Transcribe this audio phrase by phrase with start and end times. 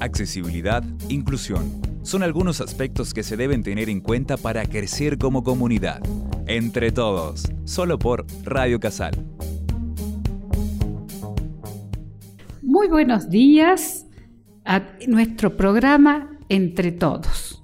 [0.00, 1.80] accesibilidad, inclusión.
[2.02, 6.00] Son algunos aspectos que se deben tener en cuenta para crecer como comunidad.
[6.46, 9.14] Entre todos, solo por Radio Casal.
[12.62, 14.06] Muy buenos días
[14.64, 17.62] a nuestro programa Entre Todos.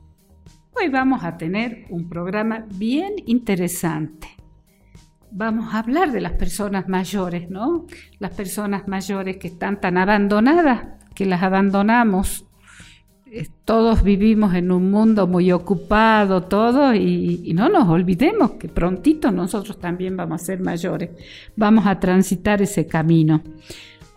[0.72, 4.28] Hoy vamos a tener un programa bien interesante.
[5.30, 7.86] Vamos a hablar de las personas mayores, ¿no?
[8.18, 12.46] Las personas mayores que están tan abandonadas que las abandonamos.
[13.26, 19.30] Eh, todos vivimos en un mundo muy ocupado, todo, y, no nos olvidemos que prontito
[19.30, 21.10] nosotros también vamos a ser mayores,
[21.56, 23.42] vamos a transitar ese camino.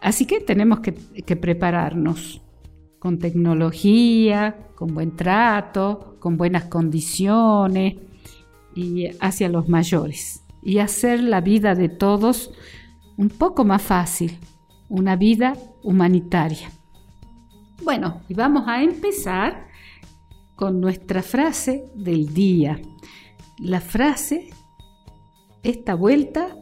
[0.01, 2.41] Así que tenemos que, que prepararnos
[2.99, 7.95] con tecnología, con buen trato, con buenas condiciones
[8.75, 12.51] y hacia los mayores y hacer la vida de todos
[13.17, 14.37] un poco más fácil,
[14.89, 16.69] una vida humanitaria.
[17.83, 19.67] Bueno, y vamos a empezar
[20.55, 22.81] con nuestra frase del día.
[23.59, 24.49] La frase,
[25.63, 26.55] esta vuelta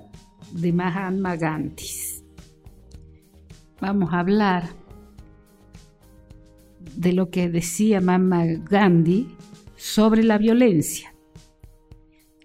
[0.52, 1.90] de Mahatma Gandhi.
[3.82, 4.70] Vamos a hablar
[6.96, 9.36] de lo que decía Mahatma Gandhi
[9.76, 11.14] sobre la violencia.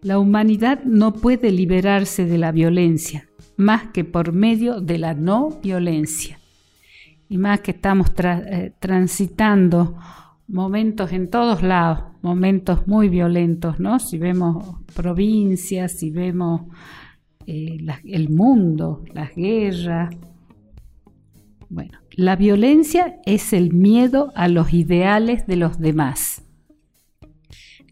[0.02, 5.60] La humanidad no puede liberarse de la violencia más que por medio de la no
[5.62, 6.39] violencia
[7.30, 9.96] y más que estamos eh, transitando
[10.48, 14.00] momentos en todos lados, momentos muy violentos, ¿no?
[14.00, 16.62] Si vemos provincias, si vemos
[17.46, 20.12] eh, el mundo, las guerras.
[21.68, 26.42] Bueno, la violencia es el miedo a los ideales de los demás.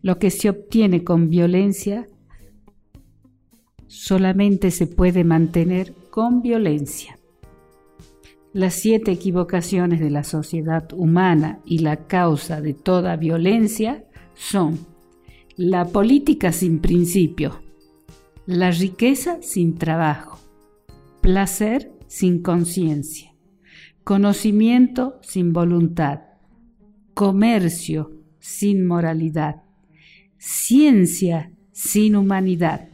[0.03, 2.09] Lo que se obtiene con violencia
[3.87, 7.18] solamente se puede mantener con violencia.
[8.55, 14.05] Las siete equivocaciones de la sociedad humana y la causa de toda violencia
[14.35, 14.79] son
[15.57, 17.61] la política sin principio,
[18.47, 20.39] la riqueza sin trabajo,
[21.21, 23.35] placer sin conciencia,
[24.03, 26.21] conocimiento sin voluntad,
[27.13, 29.57] comercio sin moralidad,
[30.39, 32.89] ciencia sin humanidad,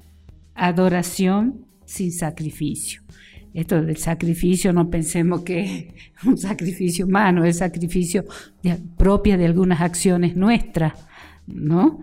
[0.57, 3.05] adoración sin sacrificio
[3.55, 8.25] esto del sacrificio, no pensemos que es un sacrificio humano, es sacrificio
[8.97, 10.93] propio de algunas acciones nuestras,
[11.47, 12.01] ¿no?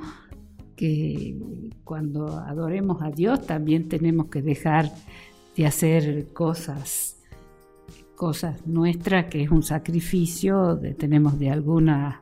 [0.77, 1.37] Que
[1.83, 4.89] cuando adoremos a Dios también tenemos que dejar
[5.57, 7.17] de hacer cosas,
[8.15, 12.21] cosas nuestras, que es un sacrificio, de, tenemos de alguna,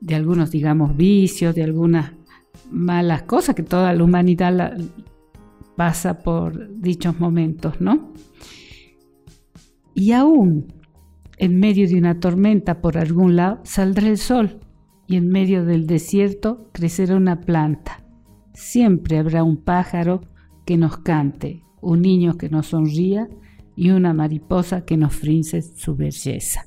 [0.00, 2.12] de algunos, digamos, vicios, de algunas
[2.70, 4.74] malas cosas que toda la humanidad
[5.76, 8.12] pasa por dichos momentos, ¿no?
[9.94, 10.72] Y aún
[11.38, 14.60] en medio de una tormenta por algún lado saldrá el sol
[15.06, 18.04] y en medio del desierto crecerá una planta.
[18.54, 20.20] Siempre habrá un pájaro
[20.64, 23.28] que nos cante, un niño que nos sonría
[23.74, 26.66] y una mariposa que nos frince su belleza.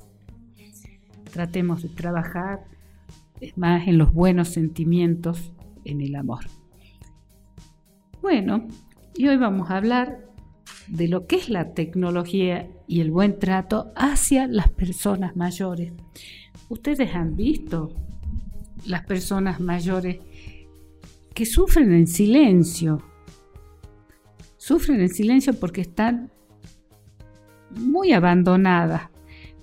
[1.32, 2.66] Tratemos de trabajar
[3.56, 6.46] más en los buenos sentimientos, en el amor.
[8.22, 8.68] Bueno,
[9.18, 10.26] y hoy vamos a hablar
[10.88, 15.94] de lo que es la tecnología y el buen trato hacia las personas mayores.
[16.70, 17.94] Ustedes han visto
[18.86, 20.20] las personas mayores
[21.34, 23.02] que sufren en silencio.
[24.58, 26.32] Sufren en silencio porque están
[27.72, 29.10] muy abandonadas.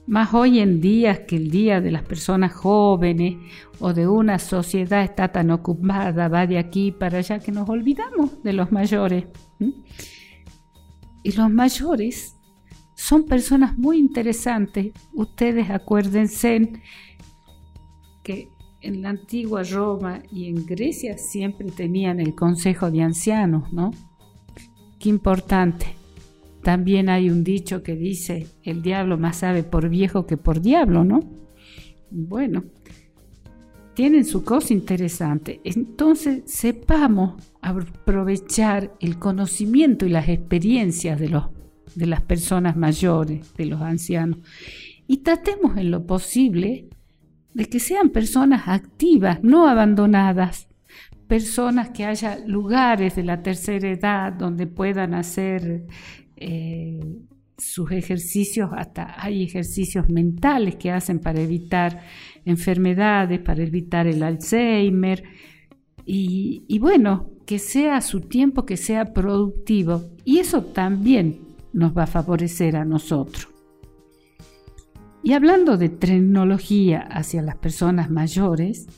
[0.07, 3.37] Más hoy en día que el día de las personas jóvenes
[3.79, 8.43] o de una sociedad está tan ocupada, va de aquí para allá, que nos olvidamos
[8.43, 9.27] de los mayores.
[11.23, 12.37] Y los mayores
[12.95, 14.93] son personas muy interesantes.
[15.13, 16.73] Ustedes acuérdense
[18.25, 18.49] que
[18.81, 23.93] en la antigua Roma y en Grecia siempre tenían el consejo de ancianos, ¿no?
[24.99, 26.02] Qué importante.
[26.63, 31.05] También hay un dicho que dice, el diablo más sabe por viejo que por diablo,
[31.05, 31.21] ¿no?
[32.11, 32.65] Bueno,
[33.95, 35.61] tienen su cosa interesante.
[35.65, 41.47] Entonces, sepamos aprovechar el conocimiento y las experiencias de, los,
[41.95, 44.39] de las personas mayores, de los ancianos,
[45.07, 46.89] y tratemos en lo posible
[47.55, 50.69] de que sean personas activas, no abandonadas,
[51.27, 55.87] personas que haya lugares de la tercera edad donde puedan hacer
[56.43, 57.01] eh,
[57.59, 62.03] sus ejercicios, hasta hay ejercicios mentales que hacen para evitar
[62.45, 65.23] enfermedades, para evitar el Alzheimer.
[66.05, 70.03] Y, bueno, que sea su tiempo, que sea productivo.
[70.25, 71.41] Y eso también
[71.73, 73.49] nos va a favorecer a nosotros.
[75.23, 78.89] Y hablando de tecnología hacia las personas mayores,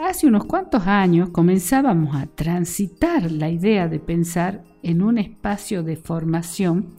[0.00, 5.96] hace unos cuantos años comenzábamos a transitar la idea de pensar en un espacio de
[5.96, 6.94] formación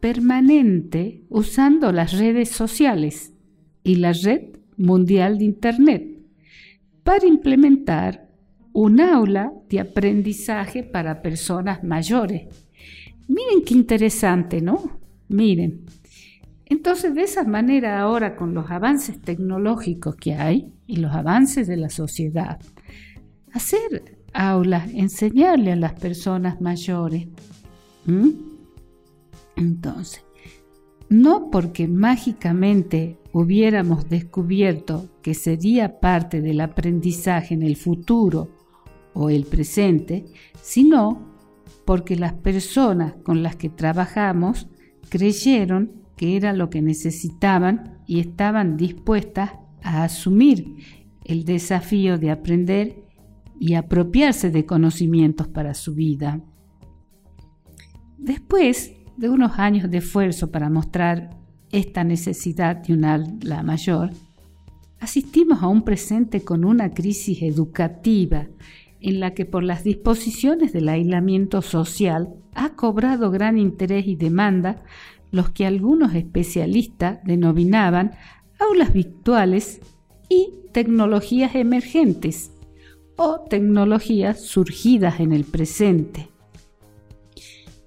[0.00, 3.32] permanente usando las redes sociales
[3.82, 6.18] y la red mundial de Internet
[7.02, 8.28] para implementar
[8.72, 12.48] un aula de aprendizaje para personas mayores.
[13.28, 15.00] Miren qué interesante, ¿no?
[15.28, 15.84] Miren.
[16.66, 21.76] Entonces, de esa manera ahora, con los avances tecnológicos que hay y los avances de
[21.76, 22.58] la sociedad,
[23.52, 27.28] hacer aulas, enseñarle a las personas mayores.
[29.56, 30.24] Entonces,
[31.08, 38.50] no porque mágicamente hubiéramos descubierto que sería parte del aprendizaje en el futuro
[39.14, 40.24] o el presente,
[40.60, 41.34] sino
[41.84, 44.68] porque las personas con las que trabajamos
[45.08, 49.52] creyeron que era lo que necesitaban y estaban dispuestas
[49.82, 50.76] a asumir
[51.24, 53.03] el desafío de aprender
[53.58, 56.40] y apropiarse de conocimientos para su vida.
[58.18, 61.30] Después de unos años de esfuerzo para mostrar
[61.70, 64.10] esta necesidad de un ala mayor,
[65.00, 68.46] asistimos a un presente con una crisis educativa
[69.00, 74.82] en la que por las disposiciones del aislamiento social ha cobrado gran interés y demanda
[75.30, 78.12] los que algunos especialistas denominaban
[78.58, 79.80] aulas virtuales
[80.28, 82.50] y tecnologías emergentes
[83.16, 86.28] o tecnologías surgidas en el presente.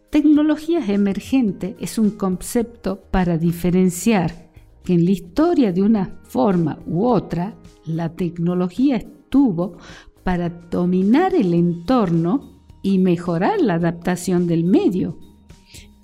[0.09, 4.49] Tecnologías emergentes es un concepto para diferenciar
[4.83, 9.77] que en la historia de una forma u otra, la tecnología estuvo
[10.23, 15.17] para dominar el entorno y mejorar la adaptación del medio,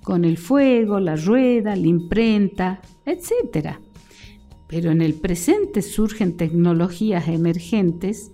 [0.02, 3.78] con el fuego, la rueda, la imprenta, etc.
[4.68, 8.33] Pero en el presente surgen tecnologías emergentes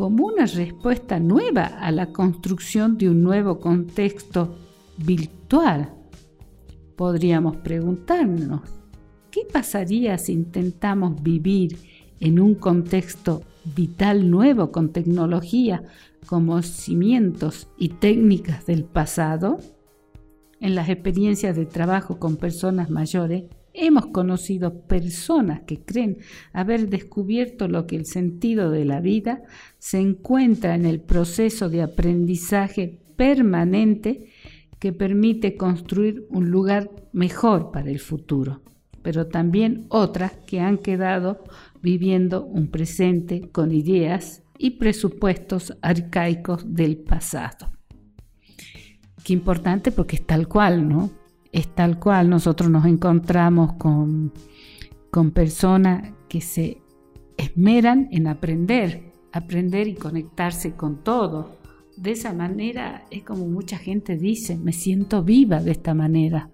[0.00, 4.56] como una respuesta nueva a la construcción de un nuevo contexto
[4.96, 5.92] virtual,
[6.96, 8.62] podríamos preguntarnos,
[9.30, 11.76] ¿qué pasaría si intentamos vivir
[12.18, 13.42] en un contexto
[13.76, 15.82] vital nuevo con tecnología
[16.24, 19.58] como cimientos y técnicas del pasado?
[20.60, 23.44] En las experiencias de trabajo con personas mayores,
[23.80, 26.18] hemos conocido personas que creen
[26.52, 29.42] haber descubierto lo que el sentido de la vida
[29.78, 34.30] se encuentra en el proceso de aprendizaje permanente
[34.78, 38.62] que permite construir un lugar mejor para el futuro,
[39.02, 41.44] pero también otras que han quedado
[41.82, 47.72] viviendo un presente con ideas y presupuestos arcaicos del pasado.
[49.24, 51.19] Qué importante porque es tal cual, ¿no?
[51.52, 52.30] Es tal cual.
[52.30, 54.32] Nosotros nos encontramos con,
[55.10, 56.82] con personas que se
[57.36, 61.60] esmeran en aprender, aprender y conectarse con todo,
[62.00, 66.50] de esa manera es como mucha gente dice, me siento viva de esta manera.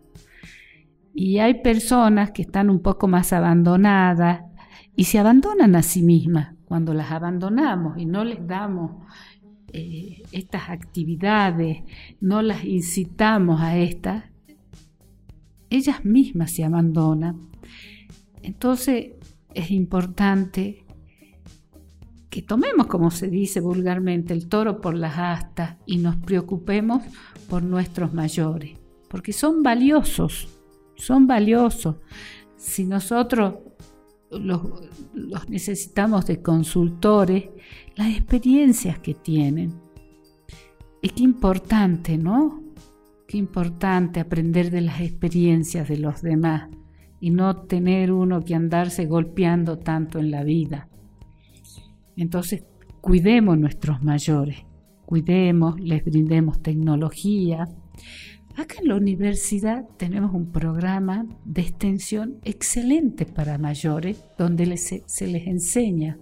[1.14, 4.42] Y hay personas que están un poco más abandonadas
[4.96, 6.54] y se abandonan a sí mismas.
[6.64, 9.06] Cuando las abandonamos y no les damos
[9.72, 11.84] eh, estas actividades,
[12.20, 14.24] no las incitamos a estas,
[15.70, 17.48] ellas mismas se abandonan.
[18.42, 19.12] Entonces
[19.54, 20.84] es importante
[22.30, 27.02] que tomemos, como se dice vulgarmente, el toro por las astas y nos preocupemos
[27.48, 30.48] por nuestros mayores, porque son valiosos,
[30.96, 31.96] son valiosos.
[32.56, 33.54] Si nosotros
[34.30, 34.60] los,
[35.48, 37.48] necesitamos de consultores,
[37.94, 39.80] las experiencias que tienen.
[41.00, 42.65] Qué importante, ¿no?
[43.26, 46.68] Qué importante aprender de las experiencias de los demás
[47.20, 50.88] y no tener uno que andarse golpeando tanto en la vida.
[52.16, 52.64] Entonces,
[53.00, 54.58] cuidemos nuestros mayores,
[55.04, 57.64] cuidemos, les brindemos tecnología.
[58.56, 65.46] Acá en la universidad tenemos un programa de extensión excelente para mayores, donde se les
[65.46, 66.16] enseña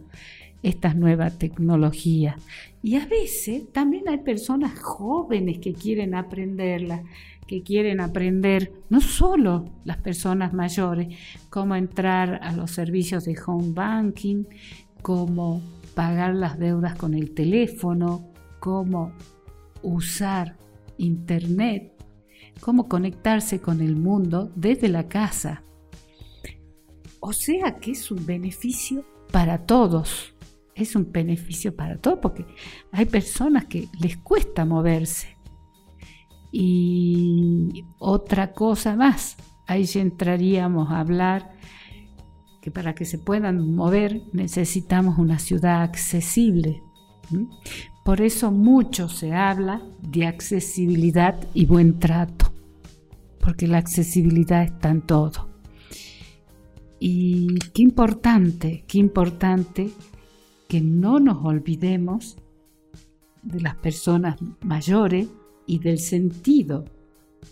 [0.62, 2.37] estas nuevas tecnologías.
[2.85, 7.00] Y a veces también hay personas jóvenes que quieren aprenderlas,
[7.47, 11.17] que quieren aprender, no solo las personas mayores,
[11.49, 14.45] cómo entrar a los servicios de home banking,
[15.00, 15.62] cómo
[15.95, 19.14] pagar las deudas con el teléfono, cómo
[19.83, 20.59] usar
[20.99, 21.95] internet,
[22.61, 25.64] cómo conectarse con el mundo desde la casa.
[27.19, 30.34] O sea que es un beneficio para todos.
[30.75, 32.47] Es un beneficio para todos porque
[32.93, 35.37] hay personas que les cuesta moverse.
[36.50, 41.52] Y otra cosa más, ahí ya entraríamos a hablar
[42.61, 46.83] que para que se puedan mover necesitamos una ciudad accesible.
[48.04, 52.52] Por eso mucho se habla de accesibilidad y buen trato,
[53.40, 55.49] porque la accesibilidad está en todo.
[57.00, 59.90] Y qué importante, qué importante
[60.68, 62.37] que no nos olvidemos
[63.42, 65.28] de las personas mayores
[65.66, 66.85] y del sentido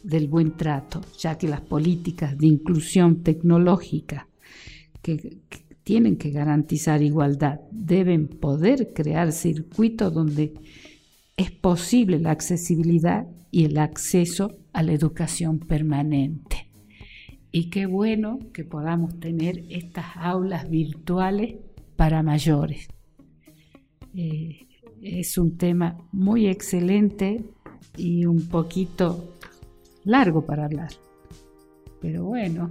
[0.03, 4.29] del buen trato, ya que las políticas de inclusión tecnológica
[5.03, 5.39] que,
[5.85, 10.55] tienen que garantizar igualdad deben poder crear circuitos donde
[11.37, 16.69] es posible la accesibilidad y el acceso a la educación permanente.
[17.51, 21.57] Y qué bueno que podamos tener estas aulas virtuales
[21.97, 22.89] para mayores.
[24.15, 24.67] Eh,
[25.01, 27.45] es un tema muy excelente
[27.97, 29.35] y un poquito
[30.05, 30.91] largo para hablar.
[32.01, 32.69] Pero bueno,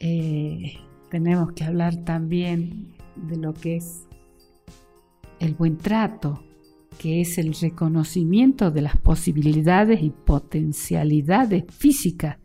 [0.00, 0.74] eh,
[1.10, 4.06] tenemos que hablar también de lo que es
[5.40, 6.42] el buen trato,
[6.98, 12.38] que es el reconocimiento de las posibilidades y potencialidades físicas,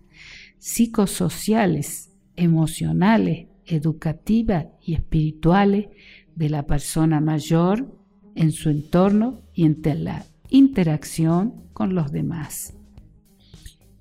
[0.57, 5.87] psicosociales, emocionales, educativas y espirituales
[6.39, 7.85] de la persona mayor
[8.33, 12.73] en su entorno y entre la interacción con los demás.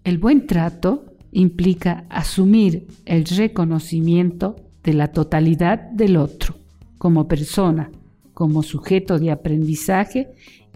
[0.05, 4.55] El buen trato implica asumir el reconocimiento
[4.85, 6.55] de la totalidad del otro
[6.97, 7.91] como persona,
[8.35, 10.29] como sujeto de aprendizaje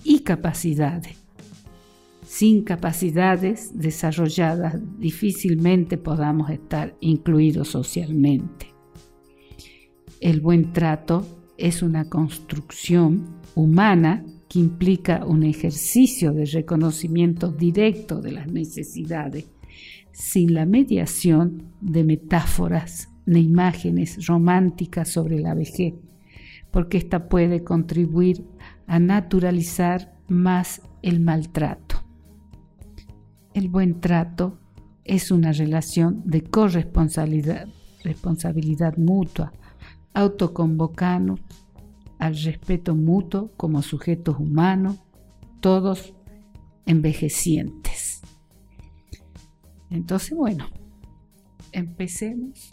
[0.02, 1.16] y capacidades.
[2.26, 8.66] Sin capacidades desarrolladas difícilmente podamos estar incluidos socialmente.
[10.20, 11.24] El buen trato
[11.62, 19.48] es una construcción humana que implica un ejercicio de reconocimiento directo de las necesidades,
[20.10, 25.94] sin la mediación de metáforas ni imágenes románticas sobre la vejez,
[26.72, 28.44] porque ésta puede contribuir
[28.88, 32.02] a naturalizar más el maltrato.
[33.54, 34.58] El buen trato
[35.04, 37.68] es una relación de corresponsabilidad
[38.02, 39.52] responsabilidad mutua,
[40.14, 41.38] autoconvocando
[42.18, 44.96] al respeto mutuo como sujetos humanos,
[45.60, 46.14] todos
[46.86, 48.22] envejecientes.
[49.90, 50.66] Entonces, bueno,
[51.72, 52.70] empecemos,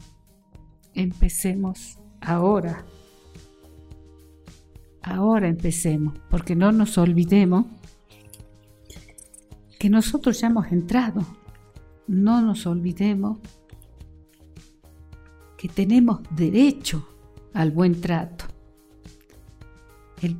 [0.93, 2.85] empecemos ahora.
[5.01, 7.65] Ahora empecemos, porque no nos olvidemos
[9.79, 11.25] que nosotros ya hemos entrado.
[12.07, 13.39] No nos olvidemos
[15.57, 17.07] que tenemos derecho
[17.53, 18.45] al buen trato
[20.21, 20.37] el,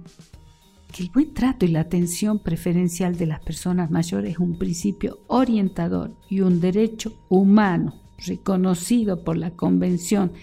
[1.00, 6.16] el buen trato y la atención preferencial de las personas mayores es un principio orientador
[6.30, 10.34] y un derecho humano reconocido por la Convención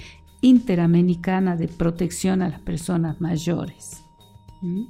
[0.41, 4.03] Interamericana de Protección a las Personas Mayores.
[4.63, 4.85] ¿Mm?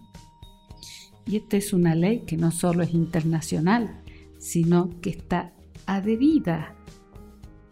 [1.26, 4.02] Y esta es una ley que no solo es internacional,
[4.38, 5.52] sino que está
[5.86, 6.76] adherida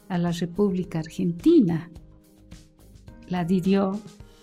[0.08, 1.90] a la República Argentina.
[3.28, 4.00] La adhirió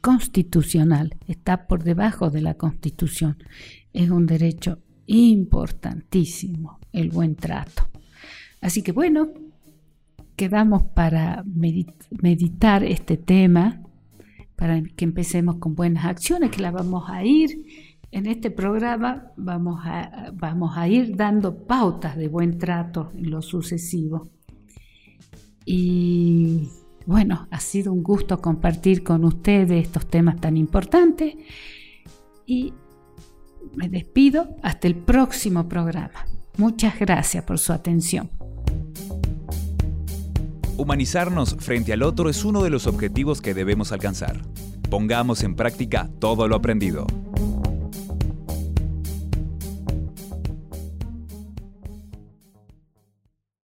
[0.00, 3.36] constitucional, está por debajo de la Constitución.
[3.92, 7.88] Es un derecho importantísimo el buen trato.
[8.60, 9.28] Así que bueno,
[10.36, 13.82] quedamos para meditar este tema,
[14.56, 19.80] para que empecemos con buenas acciones, que la vamos a ir en este programa vamos
[19.84, 24.30] a, vamos a ir dando pautas de buen trato en lo sucesivo.
[25.66, 26.68] Y
[27.06, 31.34] bueno, ha sido un gusto compartir con ustedes estos temas tan importantes
[32.46, 32.72] y
[33.74, 36.24] me despido hasta el próximo programa.
[36.56, 38.30] Muchas gracias por su atención.
[40.76, 44.40] Humanizarnos frente al otro es uno de los objetivos que debemos alcanzar.
[44.88, 47.08] Pongamos en práctica todo lo aprendido.